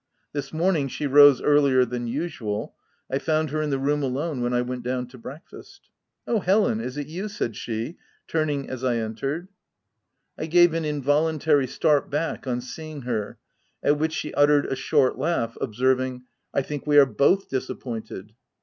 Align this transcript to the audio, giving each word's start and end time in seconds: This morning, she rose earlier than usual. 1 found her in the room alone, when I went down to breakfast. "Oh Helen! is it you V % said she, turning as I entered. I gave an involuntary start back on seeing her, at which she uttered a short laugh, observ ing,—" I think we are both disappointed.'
This 0.33 0.51
morning, 0.51 0.87
she 0.87 1.05
rose 1.05 1.43
earlier 1.43 1.85
than 1.85 2.07
usual. 2.07 2.73
1 3.09 3.19
found 3.19 3.51
her 3.51 3.61
in 3.61 3.69
the 3.69 3.77
room 3.77 4.01
alone, 4.01 4.41
when 4.41 4.51
I 4.51 4.63
went 4.63 4.81
down 4.81 5.05
to 5.09 5.17
breakfast. 5.19 5.89
"Oh 6.25 6.39
Helen! 6.39 6.81
is 6.81 6.97
it 6.97 7.05
you 7.05 7.27
V 7.27 7.27
% 7.27 7.29
said 7.35 7.55
she, 7.55 7.97
turning 8.27 8.67
as 8.67 8.83
I 8.83 8.95
entered. 8.95 9.47
I 10.39 10.47
gave 10.47 10.73
an 10.73 10.85
involuntary 10.85 11.67
start 11.67 12.09
back 12.09 12.47
on 12.47 12.61
seeing 12.61 13.03
her, 13.03 13.37
at 13.83 13.99
which 13.99 14.13
she 14.13 14.33
uttered 14.33 14.65
a 14.65 14.75
short 14.75 15.19
laugh, 15.19 15.55
observ 15.61 16.01
ing,—" 16.01 16.23
I 16.51 16.63
think 16.63 16.87
we 16.87 16.97
are 16.97 17.05
both 17.05 17.47
disappointed.' 17.47 18.33